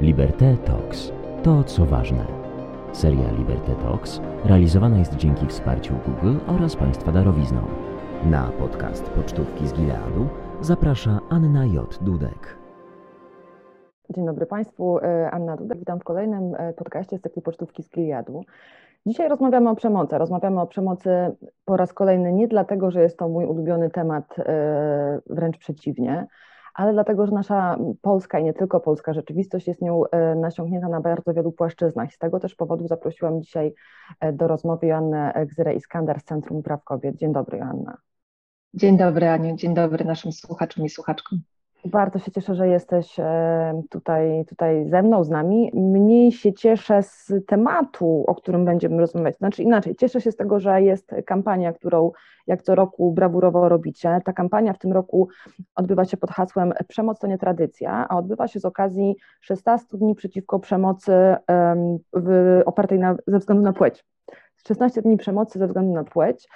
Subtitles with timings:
[0.00, 1.12] Liberté Talks.
[1.42, 2.26] To, co ważne.
[2.92, 7.60] Seria Liberté Talks realizowana jest dzięki wsparciu Google oraz Państwa darowizną.
[8.24, 10.28] Na podcast Pocztówki z Gileadu
[10.60, 11.98] zaprasza Anna J.
[12.00, 12.58] Dudek.
[14.10, 17.90] Dzień dobry Państwu, e, Anna Dudek, witam w kolejnym e, podcaście z cyklu Pocztówki z
[17.90, 18.44] Gileadu.
[19.06, 20.18] Dzisiaj rozmawiamy o przemocy.
[20.18, 21.10] Rozmawiamy o przemocy
[21.64, 26.26] po raz kolejny nie dlatego, że jest to mój ulubiony temat, e, wręcz przeciwnie,
[26.78, 30.02] ale dlatego, że nasza polska i nie tylko polska rzeczywistość jest nią
[30.36, 32.12] nasiągnięta na bardzo wielu płaszczyznach.
[32.12, 33.74] Z tego też powodu zaprosiłam dzisiaj
[34.32, 37.16] do rozmowy Joannę Gzyrę Iskandar z Centrum Praw Kobiet.
[37.16, 37.96] Dzień dobry, Joanna.
[38.74, 39.56] Dzień dobry, Aniu.
[39.56, 41.38] Dzień dobry naszym słuchaczom i słuchaczkom.
[41.84, 45.70] Bardzo się cieszę, że jesteś e, tutaj, tutaj ze mną, z nami.
[45.74, 49.36] Mniej się cieszę z tematu, o którym będziemy rozmawiać.
[49.36, 52.12] Znaczy inaczej, cieszę się z tego, że jest kampania, którą
[52.46, 54.20] jak co roku brawurowo robicie.
[54.24, 55.28] Ta kampania w tym roku
[55.74, 60.14] odbywa się pod hasłem Przemoc to nie tradycja, a odbywa się z okazji 16 dni
[60.14, 61.12] przeciwko przemocy
[62.12, 64.04] w, opartej na, ze względu na płeć.
[64.66, 66.48] 16 dni przemocy ze względu na płeć.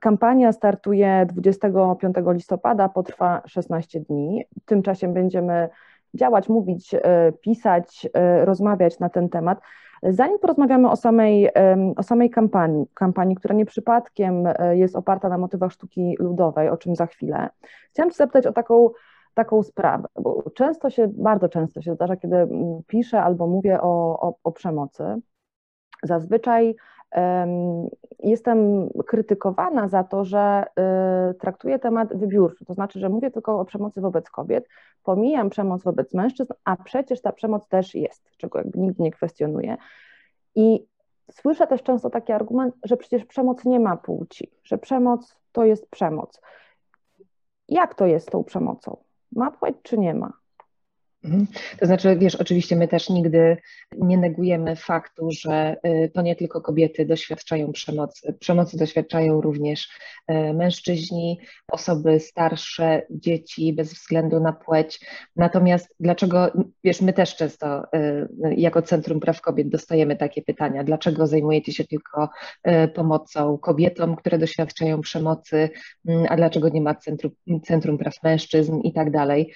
[0.00, 4.44] Kampania startuje 25 listopada, potrwa 16 dni.
[4.62, 5.68] W tym czasie będziemy
[6.14, 9.60] działać, mówić, e, pisać, e, rozmawiać na ten temat.
[10.02, 11.50] Zanim porozmawiamy o samej,
[11.96, 16.76] o samej kampanii, kampanii, która nie przypadkiem e, jest oparta na motywach sztuki ludowej, o
[16.76, 17.48] czym za chwilę,
[17.90, 18.90] chciałam zapytać o taką,
[19.34, 22.48] taką sprawę, bo często się, bardzo często się zdarza, kiedy
[22.86, 25.04] piszę albo mówię o, o, o przemocy,
[26.02, 26.74] zazwyczaj
[28.18, 30.64] jestem krytykowana za to, że
[31.30, 34.68] y, traktuję temat wybiórczo, to znaczy, że mówię tylko o przemocy wobec kobiet,
[35.02, 39.76] pomijam przemoc wobec mężczyzn, a przecież ta przemoc też jest, czego jakby nigdy nie kwestionuję.
[40.54, 40.86] I
[41.30, 45.90] słyszę też często taki argument, że przecież przemoc nie ma płci, że przemoc to jest
[45.90, 46.40] przemoc.
[47.68, 48.96] Jak to jest z tą przemocą?
[49.32, 50.41] Ma płeć czy nie ma?
[51.24, 51.46] Mhm.
[51.78, 53.56] To znaczy, wiesz, oczywiście my też nigdy
[53.98, 58.34] nie negujemy faktu, że y, to nie tylko kobiety doświadczają przemocy.
[58.40, 59.88] Przemocy doświadczają również
[60.30, 65.00] y, mężczyźni, osoby starsze, dzieci, bez względu na płeć.
[65.36, 66.52] Natomiast dlaczego,
[66.84, 71.84] wiesz, my też często y, jako Centrum Praw Kobiet dostajemy takie pytania, dlaczego zajmujecie się
[71.84, 72.28] tylko
[72.94, 75.70] pomocą kobietom, które doświadczają przemocy,
[76.08, 77.32] mm, a dlaczego nie ma Centrum,
[77.64, 79.52] Centrum Praw Mężczyzn i tak dalej.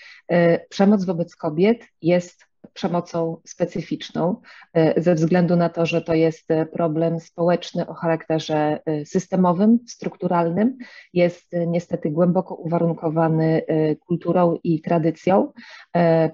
[0.68, 4.40] Przemoc wobec kobiet kobiet jest przemocą specyficzną,
[4.74, 9.78] e, ze względu na to, że to jest e, problem społeczny o charakterze e, systemowym,
[9.86, 10.78] strukturalnym,
[11.12, 13.62] jest niestety głęboko uwarunkowany
[14.06, 15.52] kulturą i tradycją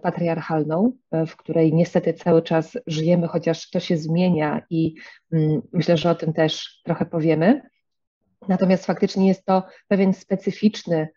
[0.03, 0.93] patriarchalną,
[1.27, 4.94] w której niestety cały czas żyjemy, chociaż to się zmienia i
[5.33, 7.62] mm, myślę, że o tym też trochę powiemy.
[8.49, 11.09] Natomiast faktycznie jest to pewien specyficzny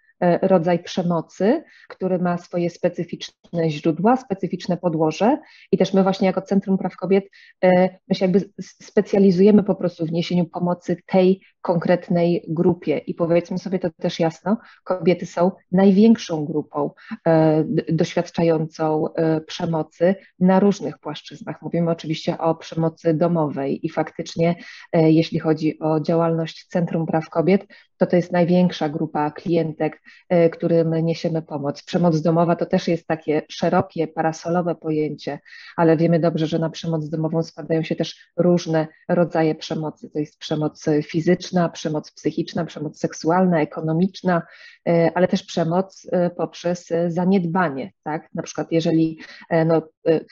[0.41, 5.37] rodzaj przemocy, który ma swoje specyficzne źródła, specyficzne podłoże
[5.71, 7.25] i też my właśnie jako Centrum Praw Kobiet
[7.63, 13.57] e, my się jakby specjalizujemy po prostu w niesieniu pomocy tej konkretnej grupie i powiedzmy
[13.57, 16.91] sobie to też jasno, kobiety są największą grupą
[17.27, 19.05] e, doświadczającą
[19.47, 21.61] przemocy na różnych płaszczyznach.
[21.61, 24.55] Mówimy oczywiście o przemocy domowej i faktycznie
[24.93, 27.67] jeśli chodzi o działalność Centrum Praw Kobiet,
[27.97, 31.83] to to jest największa grupa klientek, e, którym niesiemy pomoc.
[31.83, 35.39] Przemoc domowa to też jest takie szerokie, parasolowe pojęcie,
[35.77, 40.09] ale wiemy dobrze, że na przemoc domową spadają się też różne rodzaje przemocy.
[40.09, 44.41] To jest przemoc fizyczna, przemoc psychiczna, przemoc seksualna, ekonomiczna,
[44.87, 47.91] e, ale też przemoc e, poprzez zaniedbanie.
[48.03, 48.29] Tak?
[48.33, 49.19] Na przykład jeżeli
[49.65, 49.81] no,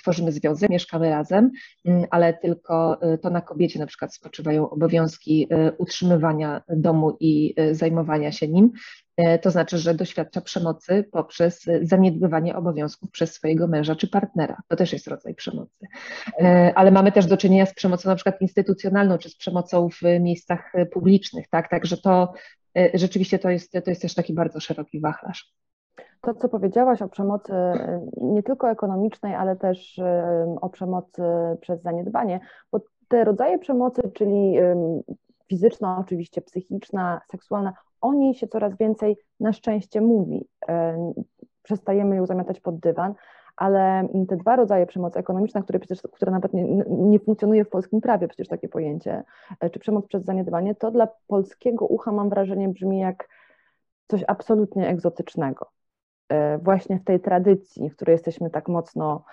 [0.01, 1.51] tworzymy związek, mieszkamy razem,
[1.85, 5.47] mm, ale tylko to na kobiecie na przykład spoczywają obowiązki
[5.78, 8.72] utrzymywania domu i zajmowania się nim,
[9.41, 14.57] to znaczy, że doświadcza przemocy poprzez zaniedbywanie obowiązków przez swojego męża czy partnera.
[14.68, 15.85] To też jest rodzaj przemocy.
[16.41, 20.01] Y, ale mamy też do czynienia z przemocą na przykład instytucjonalną, czy z przemocą w
[20.19, 21.69] miejscach publicznych, tak?
[21.69, 22.34] Także to
[22.94, 25.53] rzeczywiście to jest, to jest też taki bardzo szeroki wachlarz.
[26.22, 27.53] To, co powiedziałaś o przemocy
[28.22, 30.00] nie tylko ekonomicznej, ale też
[30.62, 31.21] o przemocy
[31.62, 32.39] przez zaniedbanie,
[32.71, 34.56] bo te rodzaje przemocy, czyli
[35.50, 37.74] fizyczna, oczywiście psychiczna, seksualna,
[38.04, 40.48] o niej się coraz więcej na szczęście mówi.
[40.68, 41.14] E,
[41.64, 43.14] przestajemy ją zamiatać pod dywan,
[43.56, 48.02] ale te dwa rodzaje przemocy ekonomiczna, które przecież, które nawet nie, nie funkcjonuje w polskim
[48.02, 49.24] prawie, przecież takie pojęcie,
[49.60, 53.30] e, czy przemoc przez zaniedbanie, to dla polskiego ucha mam wrażenie brzmi jak
[54.08, 55.70] coś absolutnie egzotycznego.
[56.33, 59.24] E, właśnie w tej tradycji, w której jesteśmy tak mocno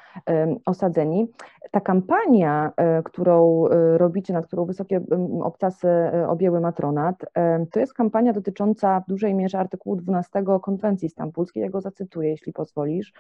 [0.67, 1.33] osadzeni.
[1.71, 5.01] Ta kampania, e, którą e, robicie, na którą wysokie
[5.43, 5.89] obcasy
[6.29, 7.17] objęły matronat,
[7.73, 11.63] to jest kampania dotycząca w dużej mierze artykułu 12 konwencji stambulskiej.
[11.63, 13.13] Ja go zacytuję, jeśli pozwolisz.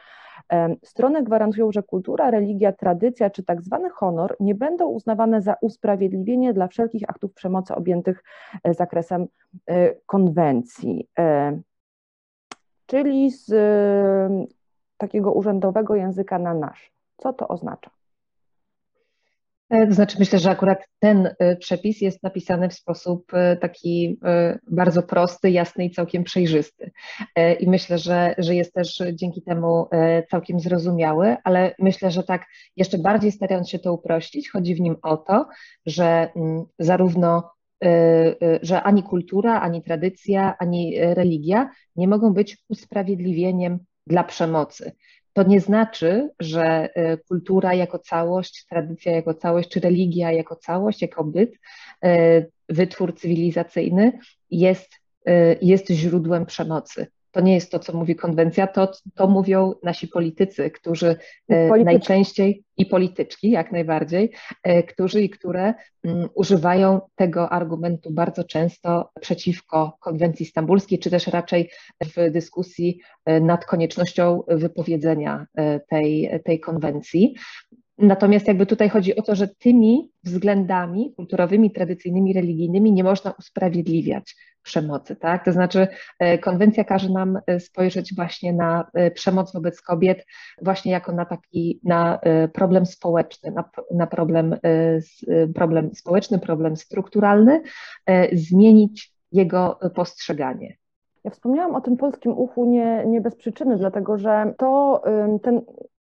[0.85, 6.53] Strony gwarantują, że kultura, religia, tradycja czy tak zwany honor nie będą uznawane za usprawiedliwienie
[6.53, 8.25] dla wszelkich aktów przemocy objętych
[8.65, 9.27] zakresem
[10.07, 11.09] konwencji
[12.91, 13.53] czyli z
[14.97, 16.93] takiego urzędowego języka na nasz.
[17.17, 17.91] Co to oznacza?
[19.71, 24.19] E, to znaczy, myślę, że akurat ten e, przepis jest napisany w sposób e, taki
[24.71, 26.91] bardzo prosty, jasny i całkiem przejrzysty.
[27.61, 29.89] I myślę, że, że jest też dzięki temu
[30.31, 32.47] całkiem zrozumiały, ale myślę, że tak
[32.77, 35.47] jeszcze bardziej starając się to uprościć, chodzi w nim o to,
[35.87, 37.51] że mm, zarówno
[38.63, 44.93] że ani kultura, ani tradycja, ani religia nie mogą być usprawiedliwieniem dla przemocy.
[45.33, 51.03] To nie znaczy, że y, kultura jako całość, tradycja jako całość, czy religia jako całość,
[51.03, 51.53] jako byt,
[52.69, 54.19] wytwór cywilizacyjny
[54.51, 54.91] jest,
[55.63, 57.07] jest źródłem przemocy.
[57.31, 61.17] To nie jest to, co mówi konwencja, to, to mówią nasi politycy, którzy
[61.49, 64.33] e, najczęściej i polityczki, jak najbardziej,
[64.63, 65.75] e, którzy i które
[66.05, 71.71] mm, używają tego argumentu bardzo często przeciwko konwencji stambulskiej, czy też raczej
[72.05, 75.47] w dyskusji e, nad koniecznością wypowiedzenia
[75.89, 77.35] tej, tej konwencji.
[78.01, 84.37] Natomiast jakby tutaj chodzi o to, że tymi względami kulturowymi, tradycyjnymi, religijnymi nie można usprawiedliwiać
[84.63, 85.45] przemocy, tak?
[85.45, 85.89] To znaczy
[86.19, 90.27] e, konwencja każe nam e, spojrzeć właśnie na e, przemoc wobec kobiet
[90.63, 92.21] właśnie jako na taki, na
[92.53, 93.65] problem społeczny, na,
[93.95, 94.57] na problem,
[95.55, 97.63] problem społeczny, problem strukturalny,
[98.33, 100.77] zmienić jego postrzeganie.
[101.25, 105.03] Ja wspomniałam o tym polskim uchu nie, nie bez przyczyny, dlatego że to
[105.43, 105.63] ten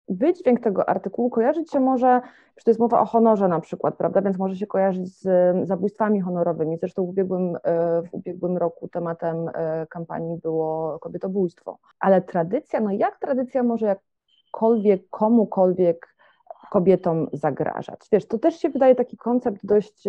[0.08, 2.20] wydźwięk tego artykułu kojarzyć się może,
[2.56, 5.28] że to jest mowa o honorze na przykład, prawda, więc może się kojarzyć z
[5.68, 6.78] zabójstwami honorowymi.
[6.78, 11.78] Zresztą w ubiegłym, e, w ubiegłym roku tematem e, kampanii było kobietobójstwo.
[12.00, 16.16] Ale tradycja, no jak tradycja może jakkolwiek, komukolwiek
[16.70, 18.08] kobietom zagrażać?
[18.12, 20.04] Wiesz, to też się wydaje taki koncept dość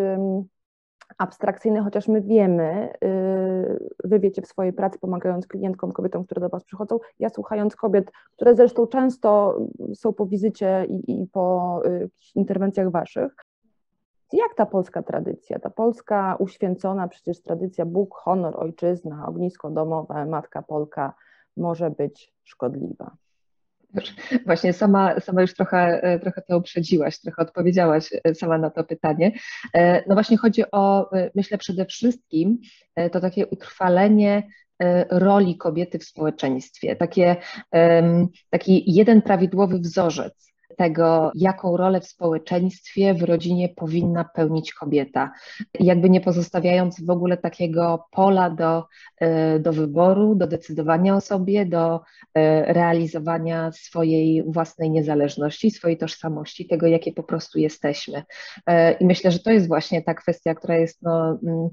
[1.18, 6.50] abstrakcyjny, chociaż my wiemy, y, wy wiecie w swojej pracy, pomagając klientkom, kobietom, które do
[6.50, 9.60] Was przychodzą, ja słuchając kobiet, które zresztą często
[9.94, 13.36] są po wizycie i, i po y, interwencjach Waszych,
[14.34, 20.62] jak ta polska tradycja, ta polska uświęcona przecież tradycja Bóg, honor, ojczyzna, ognisko domowe, matka
[20.62, 21.14] Polka
[21.58, 23.16] może być szkodliwa?
[24.46, 28.84] Właśnie sama, sama już trochę, e, trochę to uprzedziłaś, trochę odpowiedziałaś e, sama na to
[28.84, 29.32] pytanie.
[29.74, 32.58] E, no właśnie chodzi o, myślę przede wszystkim,
[33.12, 34.44] to takie utrwalenie
[35.10, 37.36] roli kobiety w społeczeństwie, takie,
[38.50, 45.32] taki jeden prawidłowy wzorzec tego, jaką rolę w społeczeństwie, w rodzinie powinna pełnić kobieta.
[45.80, 48.84] Jakby nie pozostawiając w ogóle takiego pola do,
[49.20, 52.02] e, do wyboru, do decydowania o sobie, do
[52.34, 58.24] e, realizowania swojej własnej niezależności, swojej tożsamości, tego, jakie po prostu jesteśmy.
[58.68, 61.70] E, I myślę, że to jest właśnie ta kwestia, która jest no, mm,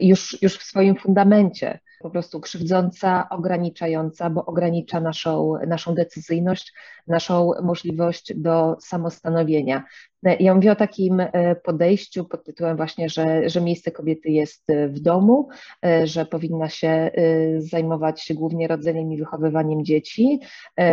[0.00, 6.72] już, już w swoim fundamencie po prostu krzywdząca, ograniczająca, bo ogranicza naszą, naszą decyzyjność,
[7.06, 9.84] naszą możliwość do samostanowienia.
[10.22, 15.00] Ja mówię o takim e, podejściu pod tytułem właśnie, że, że miejsce kobiety jest w
[15.00, 15.48] domu,
[15.84, 17.10] e, że powinna się e,
[17.60, 20.40] zajmować się głównie rodzeniem i wychowywaniem dzieci,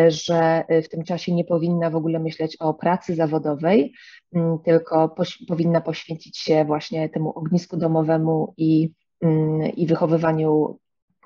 [0.08, 3.94] że w tym czasie nie powinna w ogóle myśleć o pracy zawodowej,
[4.34, 8.92] mm, tylko poś powinna poświęcić się właśnie temu ognisku domowemu i,
[9.22, 10.80] mm, i wychowywaniu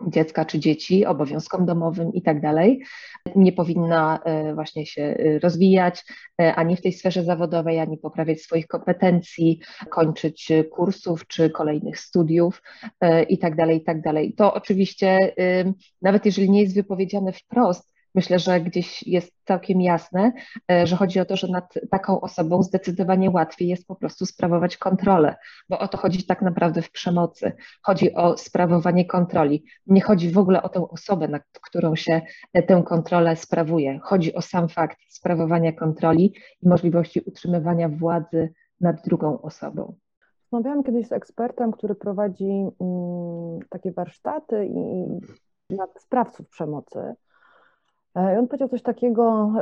[0.08, 2.84] dziecka czy dzieci, obowiązkom domowym i tak dalej.
[3.36, 6.06] Nie powinna e, właśnie się e, rozwijać
[6.42, 12.62] e, ani w tej sferze zawodowej, ani poprawiać swoich kompetencji, kończyć kursów czy kolejnych studiów
[13.30, 14.34] i tak dalej, i tak dalej.
[14.34, 15.18] To oczywiście,
[16.02, 20.32] nawet jeżeli nie jest wypowiedziane wprost, myślę, że gdzieś jest całkiem jasne,
[20.72, 24.78] e, że chodzi o to, że nad taką osobą zdecydowanie łatwiej jest po prostu sprawować
[24.78, 25.36] kontrolę,
[25.70, 27.52] bo o to chodzi tak naprawdę w przemocy.
[27.82, 29.64] Chodzi o sprawowanie kontroli.
[29.88, 32.22] Nie chodzi w ogóle o tę osobę, nad którą się
[32.54, 34.00] e, tę kontrolę sprawuje.
[34.04, 39.96] Chodzi o sam fakt sprawowania kontroli i możliwości utrzymywania władzy nad drugą osobą.
[40.52, 42.50] Rozmawiałam kiedyś z ekspertem, który prowadzi
[42.80, 45.06] mm, takie warsztaty i
[45.76, 47.00] nad sprawców przemocy.
[48.16, 49.54] E, I on powiedział coś takiego,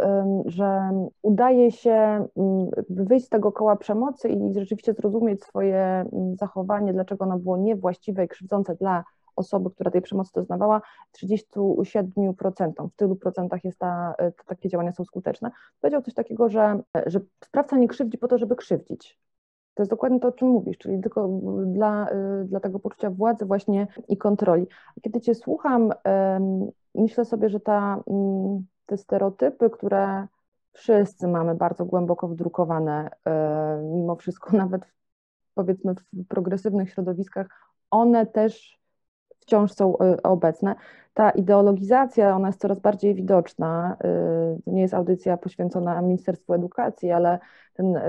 [0.46, 0.90] że
[1.22, 1.92] udaje się
[2.38, 7.58] mm, wyjść z tego koła przemocy i rzeczywiście zrozumieć swoje mm, zachowanie, dlaczego ono było
[7.58, 9.04] niewłaściwe i krzywdzące dla
[9.36, 10.82] osoby, która tej przemocy doznawała,
[11.24, 14.16] 37%, w tylu procentach jest ta,
[14.46, 15.52] takie działania są skuteczne,
[15.82, 19.20] powiedział coś takiego, że, że sprawca nie krzywdzi po to, żeby krzywdzić.
[19.80, 22.08] To jest dokładnie to, o czym mówisz, czyli tylko dla,
[22.46, 24.68] dla tego poczucia władzy właśnie i kontroli.
[25.02, 25.94] Kiedy Cię słucham,
[26.96, 30.28] myślę sobie, że ta, mm, te stereotypy, które
[30.72, 34.82] wszyscy mamy bardzo głęboko wdrukowane, e, mimo wszystko nawet
[35.54, 37.48] powiedzmy w progresywnych środowiskach,
[37.92, 38.79] one też
[39.50, 40.76] wciąż są e, obecne.
[41.14, 43.98] Ta ideologizacja, ona jest coraz bardziej widoczna.
[44.04, 47.40] E, to nie jest audycja poświęcona Ministerstwu Edukacji, ale
[47.74, 48.00] ten,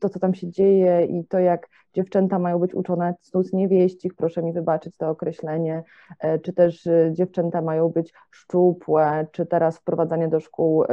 [0.00, 4.42] to, co tam się dzieje i to, jak dziewczęta mają być uczone cnót niewieścich, proszę
[4.42, 5.82] mi wybaczyć to określenie,
[6.18, 10.84] e, czy też dziewczęta mają być szczupłe, czy teraz wprowadzanie do szkół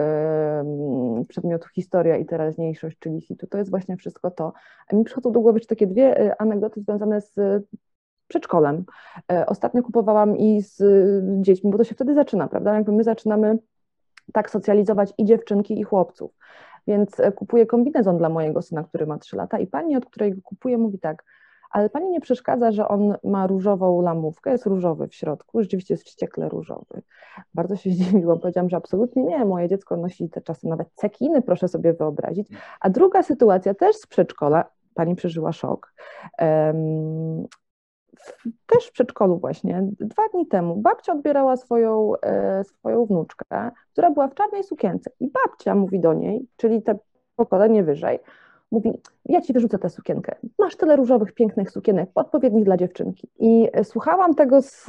[1.28, 4.54] przedmiotu historia i teraźniejszość, czyli hitu, to jest właśnie wszystko to.
[4.94, 7.36] Mi przychodzą do głowy takie dwie anegdoty związane z
[8.30, 8.86] przedszkolem.
[9.32, 10.84] E, ostatnio kupowałam i z
[11.42, 12.76] dziećmi, bo to się wtedy zaczyna, prawda?
[12.76, 13.58] Jakby my zaczynamy
[14.34, 16.32] tak socjalizować i dziewczynki, i chłopców.
[16.88, 20.36] Więc e, kupuję kombinezon dla mojego syna, który ma 3 lata i pani, od której
[20.36, 21.24] go kupuję, mówi tak,
[21.70, 26.04] ale pani nie przeszkadza, że on ma różową lamówkę, jest różowy w środku, rzeczywiście jest
[26.04, 27.02] wściekle różowy.
[27.54, 31.68] Bardzo się zdziwiłam, powiedziałam, że absolutnie nie, moje dziecko nosi te czasy nawet cekiny, proszę
[31.68, 32.48] sobie wyobrazić.
[32.80, 35.94] A druga sytuacja też z przedszkola, pani przeżyła szok.
[38.68, 44.28] Też w przedszkolu właśnie, dwa dni temu, babcia odbierała swoją, e, swoją wnuczkę, która była
[44.28, 46.98] w czarnej sukience i babcia mówi do niej, czyli te
[47.36, 48.20] pokolenie wyżej,
[48.72, 48.94] mówi,
[49.26, 53.28] ja ci wyrzucę tę sukienkę, masz tyle różowych, pięknych sukienek, odpowiednich dla dziewczynki.
[53.40, 54.86] I e, słuchałam tego z,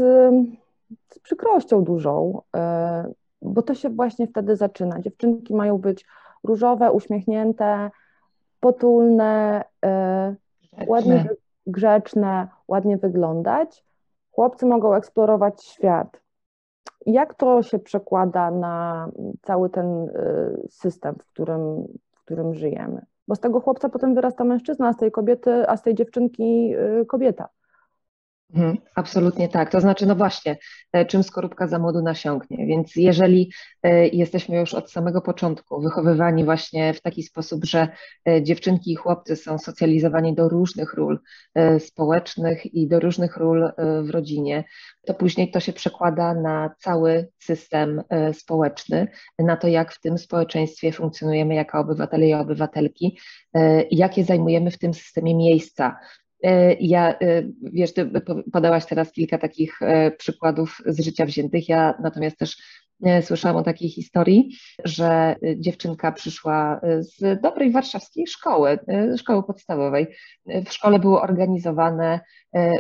[1.09, 5.01] z przykrością dużą, e, bo to się właśnie wtedy zaczyna.
[5.01, 6.07] Dziewczynki mają być
[6.45, 7.91] różowe, uśmiechnięte,
[8.61, 9.65] potulne,
[10.87, 11.25] ładnie
[11.67, 13.85] grzeczne, ładnie wyglądać,
[14.31, 16.21] chłopcy mogą eksplorować świat.
[17.07, 19.09] Jak to się przekłada na
[19.43, 23.07] cały ten y, system, w którym, w którym żyjemy?
[23.29, 26.75] Bo z tego chłopca potem wyrasta mężczyzna, a z tej kobiety, a z tej dziewczynki
[27.01, 27.49] y, kobieta.
[28.55, 29.71] Mhm, absolutnie tak.
[29.71, 30.57] To znaczy, no właśnie,
[30.93, 32.67] e, czym skorupka za młodu nasiąknie.
[32.67, 33.53] Więc jeżeli
[33.83, 37.89] e, jesteśmy już od samego początku wychowywani właśnie w taki sposób, że
[38.29, 41.19] e, dziewczynki i chłopcy są socjalizowani do różnych ról
[41.79, 44.65] społecznych i do różnych ról w rodzinie,
[45.07, 48.03] to później to się przekłada na cały system
[48.33, 53.19] społeczny, na to, jak w tym społeczeństwie funkcjonujemy jako obywatele i obywatelki,
[53.91, 55.97] jakie zajmujemy w tym systemie miejsca.
[56.43, 58.11] E, ja, e, wiesz, ty
[58.53, 61.69] podałaś teraz kilka takich e, przykładów z życia wziętych.
[61.69, 62.57] Ja natomiast też
[63.23, 68.79] słyszałam o takiej historii, że dziewczynka przyszła z dobrej warszawskiej szkoły,
[69.19, 70.07] szkoły podstawowej.
[70.47, 72.21] W szkole były organizowane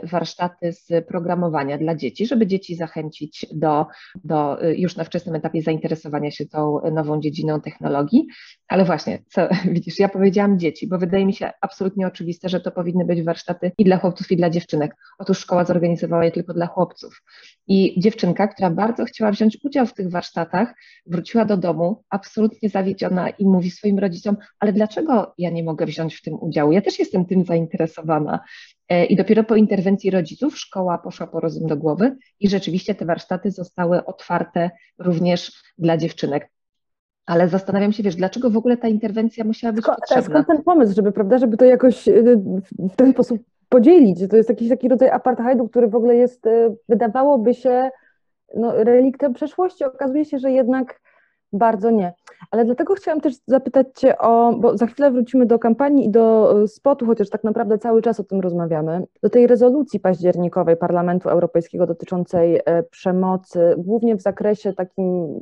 [0.02, 3.86] warsztaty z programowania dla dzieci, żeby dzieci zachęcić do,
[4.24, 8.26] do już na wczesnym etapie zainteresowania się tą nową dziedziną technologii.
[8.68, 12.70] Ale właśnie, co widzisz, ja powiedziałam dzieci, bo wydaje mi się absolutnie oczywiste, że to
[12.70, 14.96] powinny być warsztaty i dla chłopców, i dla dziewczynek.
[15.18, 17.22] Otóż szkoła zorganizowała je tylko dla chłopców.
[17.66, 20.74] I dziewczynka, która bardzo chciała wziąć udział w tych warsztatach,
[21.06, 26.16] wróciła do domu absolutnie zawiedziona i mówi swoim rodzicom, ale dlaczego ja nie mogę wziąć
[26.16, 26.72] w tym udziału?
[26.72, 28.40] Ja też jestem tym zainteresowana.
[28.88, 33.04] E, I dopiero po interwencji rodziców szkoła poszła po rozum do głowy i rzeczywiście te
[33.04, 36.50] warsztaty zostały otwarte również dla dziewczynek.
[37.26, 40.22] Ale zastanawiam się, wiesz, dlaczego w ogóle ta interwencja musiała być skąd, potrzebna?
[40.22, 42.40] Skąd ten pomysł, żeby, prawda, żeby to jakoś y,
[42.78, 44.28] w ten sposób podzielić?
[44.30, 47.90] To jest jakiś taki rodzaj apartheidu, który w ogóle jest, y, wydawałoby się,
[48.56, 49.84] no, reliktem przeszłości.
[49.84, 51.00] Okazuje się, że jednak
[51.52, 52.14] bardzo nie.
[52.50, 56.58] Ale dlatego chciałam też zapytać Cię o, bo za chwilę wrócimy do kampanii i do
[56.62, 61.28] y, spotu, chociaż tak naprawdę cały czas o tym rozmawiamy, do tej rezolucji październikowej Parlamentu
[61.28, 65.40] Europejskiego dotyczącej przemocy, głównie w zakresie takim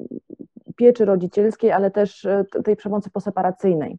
[0.76, 3.98] pieczy rodzicielskiej, ale też e, tej przemocy poseparacyjnej.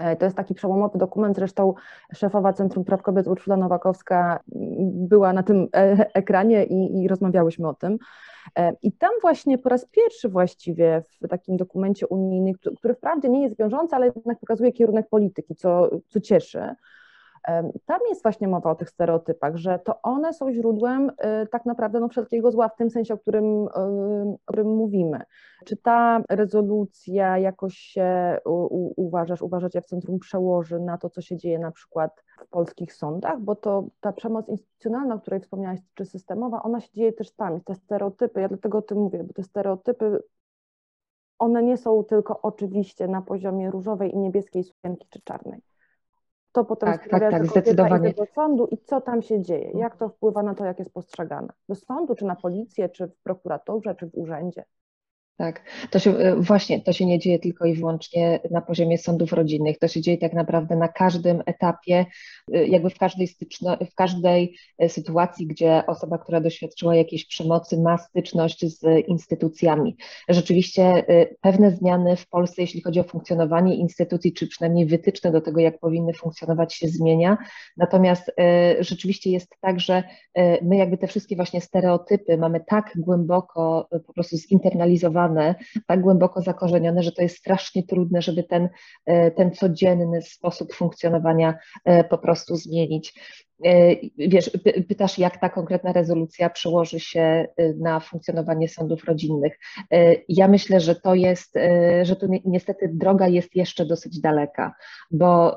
[0.00, 1.74] E, to jest taki przełomowy dokument, zresztą
[2.14, 4.40] szefowa Centrum Praw Kobiet Urszula Nowakowska
[4.84, 7.98] była na tym e, ekranie i, i rozmawiałyśmy o tym.
[8.82, 13.58] I tam właśnie po raz pierwszy właściwie w takim dokumencie unijnym, który wprawdzie nie jest
[13.58, 16.74] wiążący, ale jednak pokazuje kierunek polityki, co, co cieszy,
[17.86, 22.00] tam jest właśnie mowa o tych stereotypach, że to one są źródłem y, tak naprawdę
[22.00, 23.68] no, wszelkiego zła w tym sensie, o którym, y,
[24.32, 25.20] o którym mówimy.
[25.64, 31.36] Czy ta rezolucja jakoś się u, uważasz, uważacie w centrum przełoży na to, co się
[31.36, 36.04] dzieje na przykład w polskich sądach, bo to ta przemoc instytucjonalna, o której wspomniałaś, czy
[36.04, 39.42] systemowa, ona się dzieje też tam, te stereotypy, ja dlatego o tym mówię, bo te
[39.42, 40.22] stereotypy
[41.38, 45.69] one nie są tylko oczywiście na poziomie różowej i niebieskiej sukienki czy czarnej
[46.52, 48.12] to potem tak, sprawia, tak, tak, zdecydowanie.
[48.12, 49.70] do sądu i co tam się dzieje?
[49.74, 51.48] Jak to wpływa na to, jak jest postrzegane?
[51.68, 54.64] Do sądu, czy na policję, czy w prokuraturze, czy w urzędzie?
[55.40, 59.32] Tak, to się e, właśnie, to się nie dzieje tylko i wyłącznie na poziomie sądów
[59.32, 62.06] rodzinnych, to się dzieje tak naprawdę na każdym etapie,
[62.52, 67.80] e, jakby w każdej, styczno, w każdej e, sytuacji, gdzie osoba, która doświadczyła jakiejś przemocy,
[67.80, 69.96] ma styczność z instytucjami.
[70.28, 71.04] Rzeczywiście
[71.40, 75.78] pewne zmiany w Polsce, jeśli chodzi o funkcjonowanie instytucji, czy przynajmniej wytyczne do tego, jak
[75.78, 77.38] powinny funkcjonować, się zmienia.
[77.76, 78.32] Natomiast
[78.80, 80.02] rzeczywiście jest tak, że
[80.62, 85.29] my jakby te wszystkie właśnie stereotypy mamy tak głęboko po prostu zinternalizowane,
[85.86, 88.68] tak głęboko zakorzenione, że to jest strasznie trudne, żeby ten,
[89.06, 93.14] e, ten codzienny sposób funkcjonowania e, po prostu zmienić.
[93.64, 94.50] E, wiesz,
[94.88, 99.58] pytasz, jak ta konkretna rezolucja przełoży się na funkcjonowanie sądów rodzinnych.
[100.28, 101.58] Ja myślę, że to jest,
[102.02, 104.74] że tu niestety droga jest jeszcze dosyć daleka,
[105.10, 105.56] bo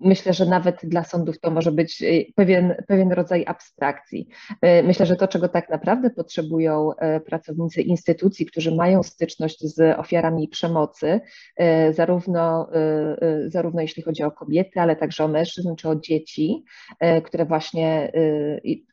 [0.00, 2.02] myślę, że nawet dla sądów to może być
[2.34, 4.28] pewien, pewien rodzaj abstrakcji.
[4.84, 6.90] Myślę, że to, czego tak naprawdę potrzebują
[7.26, 11.20] pracownicy instytucji, którzy mają styczność z ofiarami przemocy,
[11.90, 12.68] zarówno,
[13.46, 16.64] zarówno jeśli chodzi o kobiety, ale także o mężczyzn czy o dzieci,
[17.22, 18.12] które właśnie.
[18.14, 18.84] Y,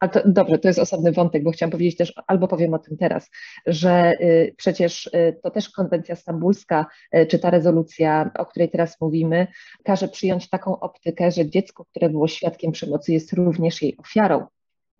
[0.00, 2.96] a to, dobrze, to jest osobny wątek, bo chciałam powiedzieć też, albo powiem o tym
[2.96, 3.30] teraz,
[3.66, 6.86] że y, przecież y, to też konwencja stambulska,
[7.28, 9.46] czy ta rezolucja, o której teraz mówimy,
[9.84, 14.46] każe przyjąć taką optykę, że dziecko, które było świadkiem przemocy, jest również jej ofiarą.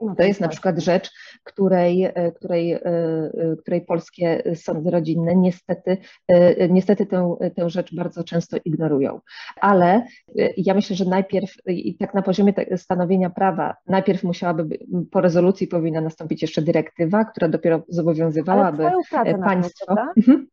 [0.01, 1.11] No to jest na przykład rzecz,
[1.45, 5.97] której, e, której, e, e, której polskie sądy rodzinne niestety,
[6.71, 9.21] niestety tę, tę rzecz bardzo często ignorują.
[9.61, 10.07] Ale
[10.57, 14.79] ja myślę, że najpierw i tak na poziomie stanowienia prawa, najpierw musiałaby,
[15.11, 18.91] po rezolucji powinna nastąpić jeszcze dyrektywa, która dopiero zobowiązywałaby
[19.45, 19.97] państwo.
[20.17, 20.47] Mhm.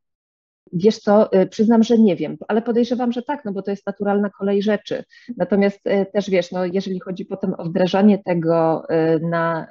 [0.74, 3.88] Wiesz co, y, przyznam, że nie wiem, ale podejrzewam, że tak, no bo to jest
[3.88, 5.04] naturalna kolej rzeczy.
[5.38, 9.68] Natomiast y, też wiesz, no jeżeli chodzi potem o wdrażanie tego y, na,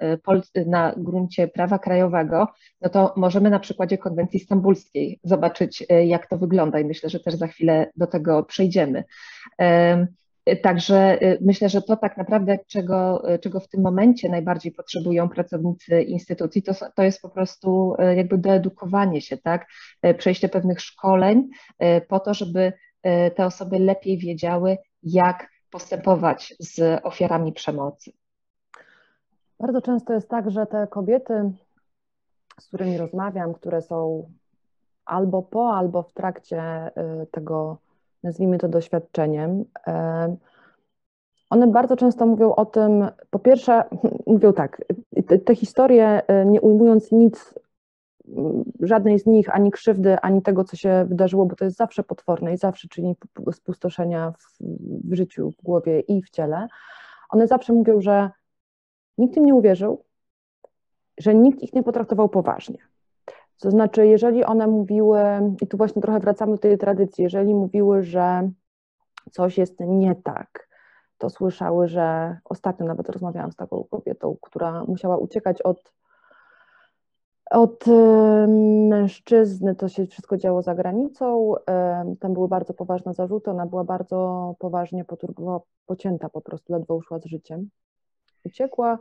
[0.67, 2.49] na gruncie prawa krajowego,
[2.81, 7.35] no to możemy na przykładzie konwencji stambulskiej zobaczyć, jak to wygląda i myślę, że też
[7.35, 9.05] za chwilę do tego przejdziemy.
[10.63, 15.29] Także y, myślę, że to tak naprawdę, czego, y, czego w tym momencie najbardziej potrzebują
[15.29, 19.67] pracownicy instytucji, to, to jest po prostu y, jakby doedukowanie się, tak?
[20.19, 21.49] Przejście pewnych szkoleń
[22.09, 22.73] po to, żeby
[23.35, 28.13] te osoby lepiej wiedziały, jak postępować z ofiarami przemocy.
[29.61, 31.53] Bardzo często jest tak, że te kobiety,
[32.61, 34.31] z którymi rozmawiam, które są
[35.05, 36.91] albo po, albo w trakcie
[37.31, 37.79] tego
[38.25, 39.65] nazwijmy to doświadczeniem,
[41.51, 43.85] one bardzo często mówią o tym, po pierwsze,
[44.27, 44.85] mówią tak,
[45.27, 47.55] te, te historie, e, nie ujmując nic,
[48.81, 52.53] żadnej z nich, ani krzywdy, ani tego, co się wydarzyło, bo to jest zawsze potworne
[52.53, 53.17] i zawsze czyni
[53.53, 54.59] spustoszenia w,
[55.11, 56.69] w życiu, w głowie i w ciele,
[57.31, 58.31] one zawsze mówią, że
[59.19, 60.05] nikt im nie uwierzył,
[61.19, 62.79] że nikt ich nie potraktował poważnie.
[63.61, 65.21] To znaczy, jeżeli one mówiły,
[65.63, 68.51] i tu właśnie trochę wracamy do tej tradycji, jeżeli mówiły, że
[69.31, 70.69] coś jest nie tak,
[71.19, 75.93] to słyszały, że ostatnio nawet rozmawiałam z taką kobietą, która musiała uciekać od,
[77.51, 77.85] od
[78.89, 81.55] mężczyzny, to się wszystko działo za granicą,
[82.21, 85.05] tam były bardzo poważne zarzuty, ona była bardzo poważnie
[85.87, 87.71] pocięta po prostu, ledwo uszła z życiem.
[88.45, 88.99] Uciekła,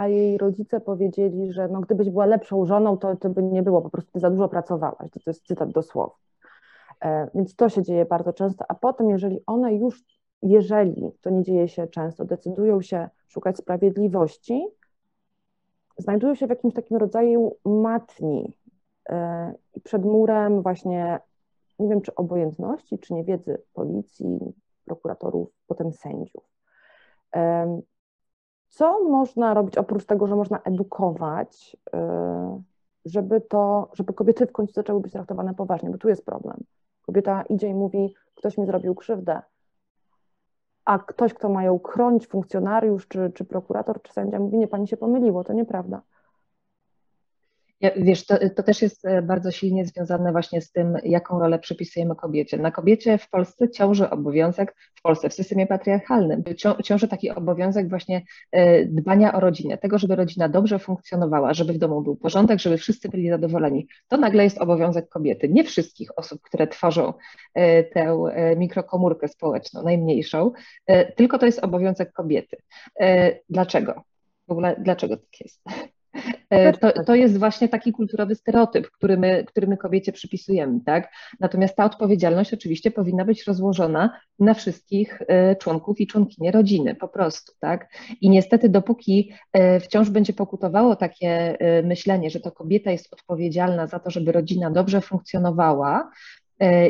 [0.00, 3.82] a jej rodzice powiedzieli, że no, gdybyś była lepszą żoną, to, to by nie było,
[3.82, 5.10] po prostu ty za dużo pracowałaś.
[5.10, 6.24] To, to jest cytat dosłowny.
[7.00, 10.04] E, więc to się dzieje bardzo często, a potem, jeżeli one już,
[10.42, 14.66] jeżeli to nie dzieje się często, decydują się szukać sprawiedliwości,
[15.98, 18.58] znajdują się w jakimś takim rodzaju matni
[19.08, 21.20] e, i przed murem właśnie,
[21.78, 24.38] nie wiem czy obojętności, czy niewiedzy policji,
[24.84, 26.44] prokuratorów, potem sędziów.
[28.70, 31.98] Co można robić oprócz tego, że można edukować, y,
[33.04, 36.56] żeby to, żeby kobiety w końcu zaczęły być traktowane poważnie, bo tu jest problem.
[37.06, 39.42] Kobieta idzie i mówi, ktoś mi zrobił krzywdę,
[40.84, 44.88] a ktoś, kto ma ją chronić, funkcjonariusz, czy, czy prokurator, czy sędzia, mówi, nie, pani
[44.88, 46.02] się pomyliło, to nieprawda.
[47.96, 52.16] Wiesz, to, to, też jest e, bardzo silnie związane właśnie z tym, jaką rolę przypisujemy
[52.16, 52.56] kobiecie.
[52.56, 56.42] Na kobiecie w Polsce ciąży obowiązek, w Polsce, w systemie patriarchalnym,
[56.84, 61.78] ciąży taki obowiązek właśnie e, dbania o rodzinę, tego, żeby rodzina dobrze funkcjonowała, żeby w
[61.78, 63.88] domu był porządek, żeby wszyscy byli zadowoleni.
[64.08, 65.48] To nagle jest obowiązek kobiety.
[65.48, 67.12] Nie wszystkich osób, które tworzą
[67.54, 68.18] e, tę
[68.56, 70.52] mikrokomórkę społeczną, najmniejszą,
[71.16, 72.56] tylko to jest obowiązek kobiety.
[73.50, 74.02] Dlaczego?
[74.48, 75.60] W ogóle dlaczego tak jest?
[76.50, 81.12] E, to, to jest właśnie taki kulturowy stereotyp, który my, który my kobiecie przypisujemy, tak?
[81.40, 87.08] Natomiast ta odpowiedzialność oczywiście powinna być rozłożona na wszystkich e, członków i członkinie rodziny, po
[87.08, 87.88] prostu, tak?
[88.20, 93.98] I niestety dopóki e, wciąż będzie pokutowało takie myślenie, że to kobieta jest odpowiedzialna za
[93.98, 96.10] to, żeby rodzina dobrze funkcjonowała,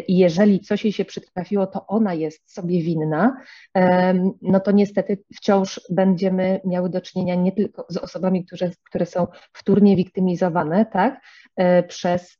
[0.08, 3.36] i jeżeli coś jej się przytrafiło, to ona jest sobie winna,
[4.42, 9.26] no to niestety wciąż będziemy miały do czynienia nie tylko z osobami, które, które są
[9.52, 11.20] wtórnie wiktymizowane, tak,
[11.56, 12.39] e, przez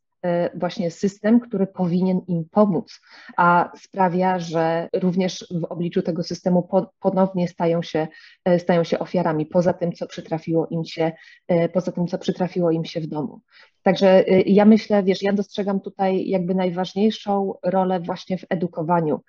[0.55, 3.01] właśnie system, który powinien im pomóc,
[3.37, 8.07] a sprawia, że również w obliczu tego systemu ponownie stają się,
[8.45, 11.11] e, stają się ofiarami, poza tym, co przytrafiło im się,
[11.47, 13.41] e, poza tym, co przytrafiło im się w domu.
[13.83, 19.21] Także ja myślę, wiesz, ja dostrzegam tutaj jakby najważniejszą rolę właśnie w edukowaniu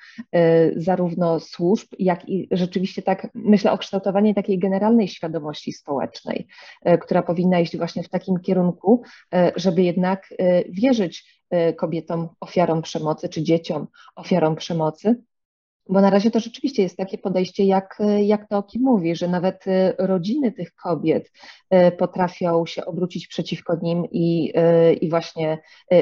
[0.76, 6.46] zarówno służb, jak i rzeczywiście tak myślę o kształtowaniu takiej generalnej świadomości społecznej,
[7.00, 9.02] która powinna iść właśnie w takim kierunku,
[9.56, 10.28] żeby jednak
[10.82, 15.22] wierzyć y, kobietom ofiarom przemocy czy dzieciom ofiarom przemocy.
[15.88, 19.28] Bo na razie to rzeczywiście jest takie podejście, jak, jak to o kim mówi, że
[19.28, 21.32] nawet y, rodziny tych kobiet
[21.74, 24.52] y, potrafią się obrócić przeciwko nim i,
[25.00, 25.58] i właśnie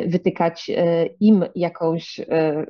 [0.06, 0.70] wytykać
[1.20, 2.20] im jakąś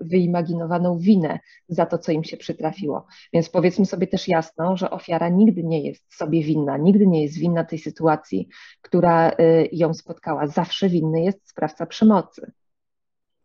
[0.01, 3.07] wyimaginowaną winę za to, co im się przytrafiło.
[3.33, 7.39] Więc powiedzmy sobie też jasno, że ofiara nigdy nie jest sobie winna, nigdy nie jest
[7.39, 8.49] winna tej sytuacji,
[8.83, 9.33] która
[9.73, 10.47] ją spotkała.
[10.47, 12.53] Zawsze winny jest sprawca przemocy.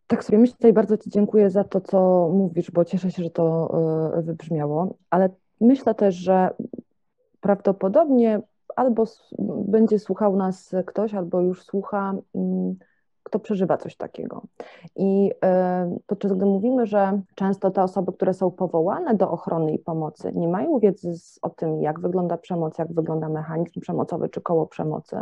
[0.06, 3.30] Tak sobie myślę i bardzo Ci dziękuję za to, co mówisz, bo cieszę się, że
[3.30, 3.74] to
[4.18, 5.28] e, wybrzmiało, ale
[5.60, 6.50] myślę też, że
[7.40, 8.40] prawdopodobnie
[8.76, 9.04] albo
[9.68, 12.76] będzie słuchał nas ktoś, albo już słucha, mm,
[13.22, 14.42] kto przeżywa coś takiego.
[14.96, 19.78] I e, podczas gdy mówimy, że często te osoby, które są powołane do ochrony i
[19.78, 24.66] pomocy, nie mają wiedzy o tym, jak wygląda przemoc, jak wygląda mechanizm przemocowy czy koło
[24.66, 25.16] przemocy,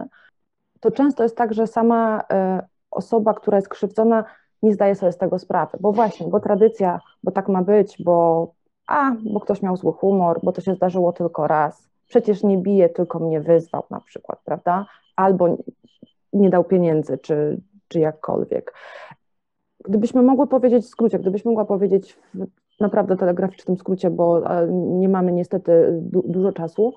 [0.81, 4.25] to często jest tak, że sama e, osoba, która jest krzywdzona,
[4.65, 8.49] nie zdaje sobie z tego sprawy, bo właśnie, bo tradycja, bo tak ma być, bo
[8.87, 12.89] a, bo ktoś miał zły humor, bo to się zdarzyło tylko raz, przecież nie bije,
[12.89, 14.87] tylko mnie wyzwał na przykład, prawda?
[15.17, 15.57] Albo
[16.33, 18.75] nie dał pieniędzy, czy, czy jakkolwiek.
[19.85, 22.19] Gdybyśmy mogły powiedzieć w skrócie, gdybyś mogła powiedzieć
[22.77, 26.95] w naprawdę telegraficznym skrócie, bo nie mamy niestety du dużo czasu,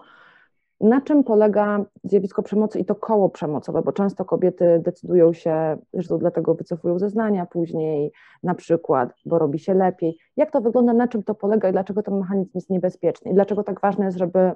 [0.81, 3.81] na czym polega zjawisko przemocy i to koło przemocowe?
[3.81, 8.11] Bo często kobiety decydują się, zresztą dlatego wycofują zeznania później,
[8.43, 10.17] na przykład, bo robi się lepiej.
[10.37, 13.31] Jak to wygląda, na czym to polega i dlaczego ten mechanizm jest niebezpieczny?
[13.31, 14.51] I dlaczego tak ważne jest, żeby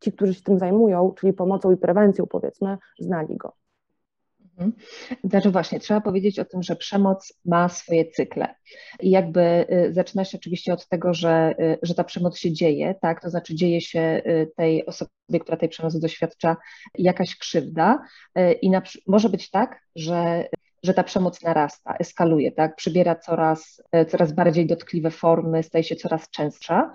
[0.00, 3.52] ci, którzy się tym zajmują, czyli pomocą i prewencją, powiedzmy, znali go?
[4.58, 4.72] Mhm.
[5.24, 8.54] Znaczy właśnie, trzeba powiedzieć o tym, że przemoc ma swoje cykle.
[9.00, 12.94] I jakby y, zaczyna się oczywiście od tego, że, y, że ta przemoc się dzieje,
[13.02, 13.22] tak?
[13.22, 16.56] To znaczy dzieje się y, tej osobie, która tej przemocy doświadcza,
[16.94, 17.98] jakaś krzywda.
[18.62, 20.48] I na, może być tak, że
[20.82, 22.76] że ta przemoc narasta, eskaluje, tak?
[22.76, 26.92] przybiera coraz, coraz bardziej dotkliwe formy, staje się coraz częstsza,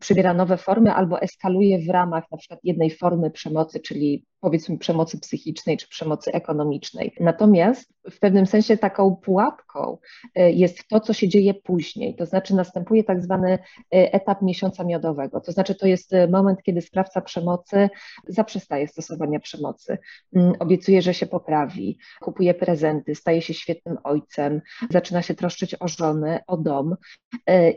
[0.00, 5.20] przybiera nowe formy albo eskaluje w ramach na przykład jednej formy przemocy, czyli powiedzmy przemocy
[5.20, 7.14] psychicznej czy przemocy ekonomicznej.
[7.20, 9.98] Natomiast w pewnym sensie taką pułapką
[10.34, 13.58] e, jest to, co się dzieje później, to znaczy następuje tak zwany e,
[13.90, 17.90] etap miesiąca miodowego, to znaczy to jest e, moment, kiedy sprawca przemocy
[18.28, 19.98] zaprzestaje stosowania przemocy,
[20.36, 25.88] mm, obiecuje, że się poprawi, kupuje prezenty, staje się świetnym ojcem, zaczyna się troszczyć o
[25.88, 26.96] żonę, o dom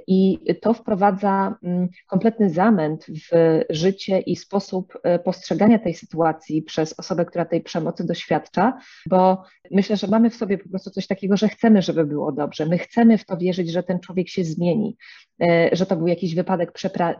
[0.08, 7.26] i to wprowadza mm, kompletny zamęt w życie i sposób postrzegania tej sytuacji przez osobę,
[7.26, 8.78] która tej przemocy doświadcza,
[9.10, 12.65] bo myślę, że mamy w sobie po prostu coś takiego, że chcemy, żeby było dobrze.
[12.65, 14.98] My chcemy w to wierzyć, że ten człowiek się zmieni,
[15.41, 16.72] e, że to był jakiś wypadek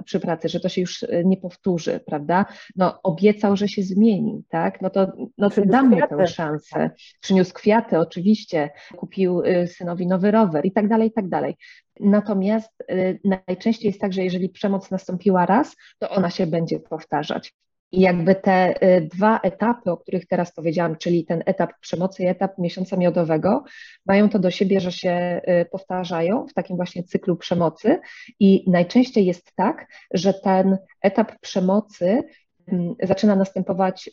[0.06, 2.45] przy pracy, że to się już e, nie powtórzy, prawda?
[2.76, 4.82] No, obiecał, że się zmieni, tak?
[4.82, 6.89] No to, no dam mu tę szansę.
[7.21, 11.56] Przyniósł kwiaty, oczywiście, kupił e, synowi nowy rower i tak dalej, i tak dalej.
[12.00, 12.84] Natomiast
[13.23, 17.54] najczęściej jest tak, że jeżeli przemoc nastąpiła raz, to ona się będzie powtarzać.
[17.91, 22.28] I jakby te y, dwa etapy, o których teraz powiedziałam, czyli ten etap przemocy i
[22.28, 23.63] etap miesiąca miodowego,
[24.06, 28.00] mają to do siebie, że się y, powtarzają w takim właśnie cyklu przemocy.
[28.39, 32.23] I najczęściej jest tak, że ten etap przemocy
[32.67, 34.10] mm, zaczyna następować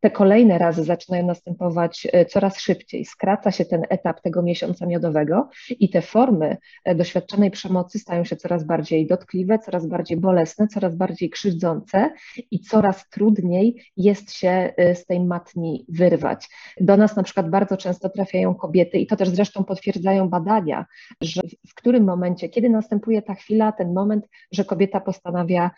[0.00, 3.04] te kolejne razy zaczynają następować e, coraz szybciej.
[3.04, 8.36] Skraca się ten etap tego miesiąca miodowego i te formy e, doświadczonej przemocy stają się
[8.36, 12.10] coraz bardziej dotkliwe, coraz bardziej bolesne, coraz bardziej krzywdzące
[12.50, 16.48] i coraz trudniej jest się e, z tej matni wyrwać.
[16.80, 20.86] Do nas na przykład bardzo często trafiają kobiety i to też zresztą potwierdzają badania,
[21.20, 25.70] że w którym momencie, kiedy następuje ta chwila, ten moment, że kobieta postanawia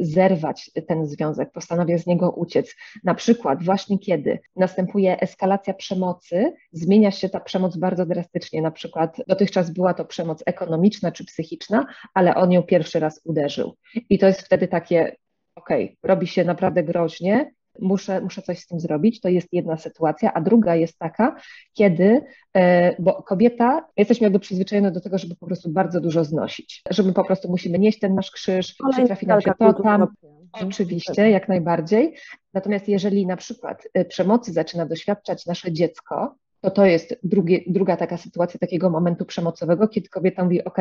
[0.00, 2.74] zerwać ten związek, postanawia z niego uciec.
[3.04, 8.62] Na przykład właśnie kiedy następuje eskalacja przemocy, zmienia się ta przemoc bardzo drastycznie.
[8.62, 13.74] Na przykład dotychczas była to przemoc ekonomiczna czy psychiczna, ale on ją pierwszy raz uderzył.
[14.10, 15.16] I to jest wtedy takie,
[15.54, 17.50] okej, okay, robi się naprawdę groźnie,
[17.80, 19.20] muszę, muszę coś z tym zrobić.
[19.20, 21.36] To jest jedna sytuacja, a druga jest taka,
[21.72, 22.20] kiedy,
[22.54, 27.02] e, bo kobieta, jesteśmy jakby przyzwyczajone do tego, żeby po prostu bardzo dużo znosić, że
[27.02, 30.06] my po prostu musimy nieść ten nasz krzyż, przytrafi nam się to tam.
[30.52, 32.14] Oczywiście, jak najbardziej.
[32.54, 37.96] Natomiast jeżeli na przykład e, przemocy zaczyna doświadczać nasze dziecko, to to jest drugie, druga
[37.96, 40.78] taka sytuacja takiego momentu przemocowego, kiedy kobieta mówi, ok,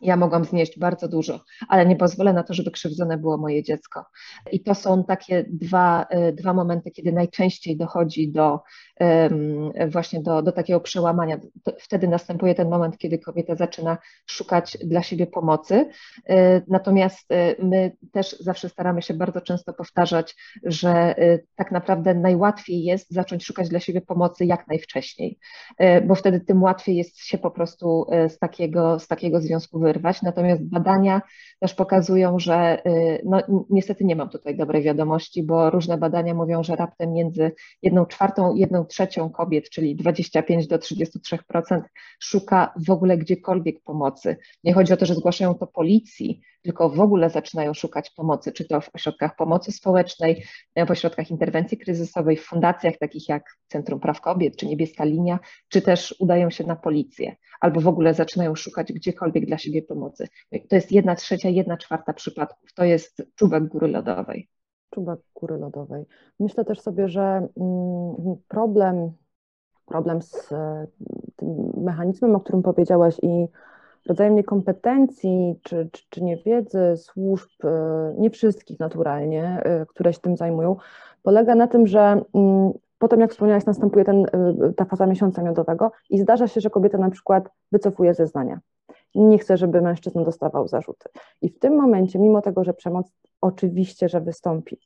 [0.00, 4.04] ja mogłam znieść bardzo dużo, ale nie pozwolę na to, żeby krzywdzone było moje dziecko.
[4.52, 8.60] I to są takie dwa, e, dwa momenty, kiedy najczęściej dochodzi do
[9.88, 11.38] właśnie do, do takiego przełamania.
[11.78, 15.88] Wtedy następuje ten moment, kiedy kobieta zaczyna szukać dla siebie pomocy.
[16.28, 21.14] E, natomiast e, my też zawsze staramy się bardzo często powtarzać, że
[21.56, 25.38] tak naprawdę najłatwiej jest zacząć szukać dla siebie pomocy jak najwcześniej,
[26.06, 30.22] bo wtedy tym łatwiej jest się po prostu z takiego, z takiego związku wyjść wyrwać,
[30.22, 31.22] natomiast badania
[31.60, 36.62] też pokazują, że y, no, niestety nie mam tutaj dobrej wiadomości, bo różne badania mówią,
[36.62, 41.82] że raptem między jedną czwartą i jedną trzecią kobiet, czyli 25 do 33%
[42.20, 44.36] szuka w ogóle gdziekolwiek pomocy.
[44.64, 48.64] Nie chodzi o to, że zgłaszają to policji, tylko w ogóle zaczynają szukać pomocy, czy
[48.64, 50.44] to w ośrodkach pomocy społecznej,
[50.86, 55.82] w ośrodkach interwencji kryzysowej, w fundacjach takich jak Centrum Praw Kobiet, czy Niebieska Linia, czy
[55.82, 60.28] też udają się na policję, albo w ogóle zaczynają szukać gdziekolwiek dla siebie pomocy.
[60.68, 62.72] To jest jedna trzecia, jedna czwarta przypadków.
[62.72, 64.48] To jest czubek góry lodowej.
[64.90, 66.04] Czubek góry lodowej.
[66.40, 67.22] Myślę też sobie, że
[67.56, 69.12] mm, problem,
[69.86, 70.86] problem z e,
[71.36, 73.46] tym mechanizmem, o którym powiedziałaś i
[74.06, 80.36] rodzajem niekompetencji czy, czy, czy niewiedzy służb, e, nie wszystkich naturalnie, e, które się tym
[80.36, 80.76] zajmują,
[81.22, 84.26] polega na tym, że mm, potem, jak wspomniałaś, następuje ten,
[84.76, 88.60] ta faza miesiąca miodowego i zdarza się, że kobieta na przykład wycofuje zeznania
[89.14, 91.08] nie chce, żeby mężczyzna dostawał zarzuty.
[91.42, 94.78] I w tym momencie, mimo tego, że przemoc oczywiście, że wystąpi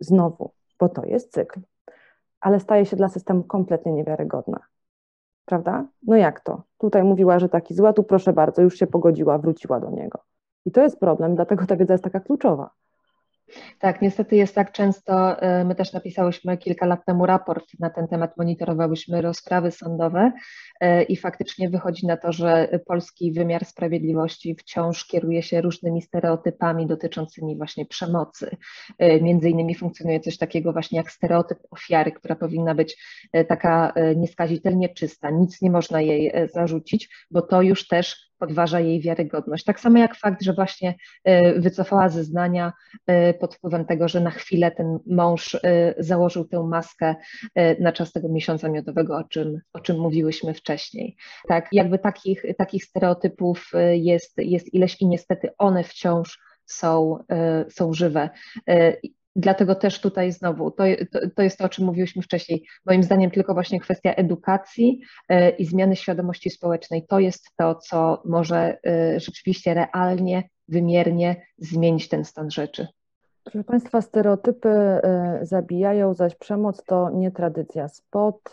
[0.00, 1.60] znowu, bo to jest cykl,
[2.40, 4.60] ale staje się dla systemu kompletnie niewiarygodna.
[5.50, 5.84] Prawda?
[6.02, 6.62] No jak to?
[6.78, 10.18] Tutaj mówiła, że taki zła, tu proszę bardzo, już się pogodziła, wróciła do niego.
[10.66, 12.70] I to jest problem, dlatego ta wiedza jest taka kluczowa.
[13.78, 15.42] Tak, niestety jest tak często.
[15.42, 20.32] E, my też napisałyśmy kilka lat temu raport na ten temat, monitorowałyśmy rozprawy sądowe
[20.80, 26.86] e, i faktycznie wychodzi na to, że polski wymiar sprawiedliwości wciąż kieruje się różnymi stereotypami
[26.86, 28.56] dotyczącymi właśnie przemocy.
[28.98, 32.96] E, między innymi funkcjonuje coś takiego właśnie jak stereotyp ofiary, która powinna być
[33.48, 39.64] taka nieskazitelnie czysta, nic nie można jej zarzucić, bo to już też podważa jej wiarygodność.
[39.64, 42.72] Tak samo jak fakt, że właśnie e, wycofała zeznania
[43.06, 47.14] e, pod wpływem tego, że na chwilę ten mąż e, założył tę maskę
[47.80, 51.16] na czas tego miesiąca miodowego, o czym, o czym mówiłyśmy wcześniej.
[51.48, 57.18] Tak, jakby takich, takich stereotypów jest, jest ileś i niestety one wciąż są,
[57.70, 58.30] są żywe.
[59.40, 60.84] Dlatego też tutaj znowu, to,
[61.36, 62.66] to, jest to, o czym mówiłyśmy wcześniej.
[62.86, 68.22] Moim zdaniem tylko właśnie kwestia edukacji e, i zmiany świadomości społecznej to jest to, co
[68.24, 72.86] może e, rzeczywiście realnie, wymiernie zmienić ten stan rzeczy.
[73.44, 77.88] Proszę Państwa, stereotypy e, zabijają, zaś przemoc to nie tradycja.
[77.88, 78.50] Spot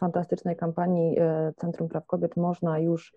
[0.00, 1.16] fantastycznej kampanii
[1.56, 3.12] Centrum Praw Kobiet można już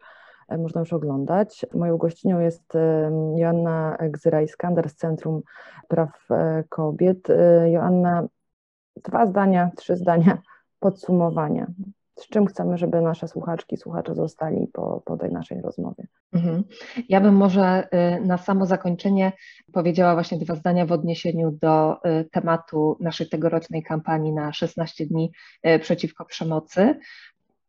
[0.57, 1.65] można już oglądać.
[1.73, 5.41] Moją gościnią jest e, Joanna Gzyra-Iskander z Centrum
[5.87, 7.27] Praw e, Kobiet.
[7.65, 8.27] Joanna,
[9.03, 10.37] dwa zdania, trzy zdania
[10.79, 11.67] podsumowania.
[12.19, 16.07] Z czym chcemy, żeby nasze słuchaczki, słuchacze zostali po, po tej naszej rozmowie?
[16.33, 16.63] Mhm.
[17.09, 17.87] Ja bym może
[18.21, 19.31] na samo zakończenie
[19.73, 21.97] powiedziała właśnie dwa zdania w odniesieniu do
[22.31, 25.31] tematu naszej tegorocznej kampanii na 16 dni
[25.81, 26.95] przeciwko przemocy.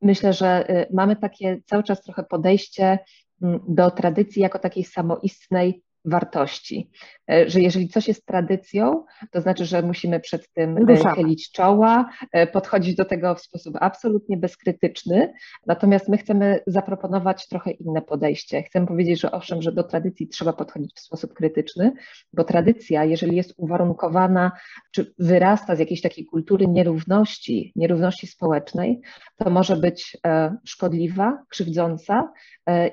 [0.02, 2.98] Myślę, że y, mamy takie cały czas trochę podejście
[3.42, 6.90] mm, do tradycji jako takiej samoistnej wartości,
[7.30, 12.10] e, że jeżeli coś jest tradycją, to znaczy, że musimy przed tym e, chylić czoła,
[12.32, 15.32] e, podchodzić do tego w sposób absolutnie bezkrytyczny,
[15.66, 18.62] natomiast my chcemy zaproponować trochę inne podejście.
[18.62, 21.92] Chcemy powiedzieć, że owszem, że do tradycji trzeba podchodzić w sposób krytyczny,
[22.32, 24.52] bo tradycja, jeżeli jest uwarunkowana,
[24.92, 29.00] czy wyrasta z jakiejś takiej kultury nierówności, nierówności społecznej,
[29.36, 30.16] to może być
[30.64, 32.32] szkodliwa, krzywdząca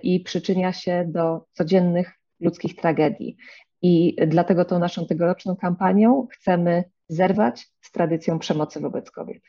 [0.04, 3.38] i przyczynia się do codziennych ludzkich tragedii.
[3.82, 9.44] I dlatego tą naszą tegoroczną kampanią chcemy zerwać z tradycją przemocy wobec kobiet.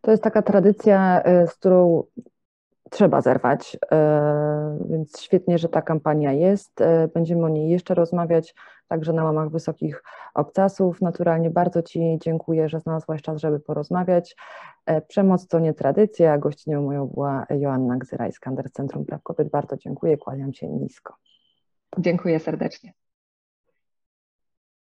[0.00, 2.04] To jest taka tradycja, y, z którą
[2.90, 3.78] trzeba zerwać.
[4.90, 6.80] Więc świetnie, że ta kampania jest.
[7.14, 8.54] Będziemy o niej jeszcze rozmawiać,
[8.88, 10.02] także na łamach wysokich
[10.34, 11.00] obcasów.
[11.00, 14.36] Naturalnie bardzo Ci dziękuję, że znalazłaś czas, żeby porozmawiać.
[15.08, 19.50] Przemoc to nie tradycja, gościnią moją była Joanna Gzyra, Skander z Centrum Praw Kobiet.
[19.50, 21.14] Bardzo dziękuję, kłaniam się nisko.
[21.98, 22.92] Dziękuję serdecznie.